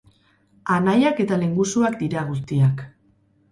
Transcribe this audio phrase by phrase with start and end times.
[0.75, 2.85] Anaiak eta lehengusuak dira guztiak.